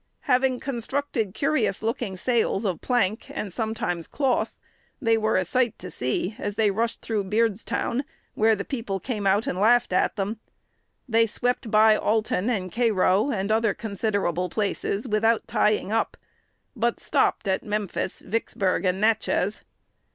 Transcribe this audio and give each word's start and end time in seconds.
Having 0.21 0.59
constructed 0.61 1.35
curious 1.35 1.83
looking 1.83 2.17
sails 2.17 2.65
of 2.65 2.81
plank, 2.81 3.29
"and 3.29 3.53
sometimes 3.53 4.07
cloth," 4.07 4.57
they 4.99 5.15
were 5.15 5.35
a 5.37 5.45
"sight 5.45 5.77
to 5.77 5.91
see," 5.91 6.35
as 6.39 6.55
they 6.55 6.71
"rushed 6.71 7.01
through 7.03 7.25
Beardstown," 7.25 8.03
where 8.33 8.55
"the 8.55 8.65
people 8.65 8.99
came 8.99 9.27
out 9.27 9.45
and 9.45 9.59
laughed 9.59 9.93
at 9.93 10.15
them." 10.15 10.39
They 11.07 11.27
swept 11.27 11.69
by 11.69 11.95
Alton 11.95 12.49
and 12.49 12.71
Cairo, 12.71 13.29
and 13.29 13.51
other 13.51 13.75
considerable 13.75 14.49
places, 14.49 15.07
without 15.07 15.47
tying 15.47 15.91
up, 15.91 16.17
but 16.75 16.99
stopped 16.99 17.47
at 17.47 17.63
Memphis, 17.63 18.21
Vicksburg, 18.21 18.85
and 18.85 18.99
Natchez. 18.99 19.61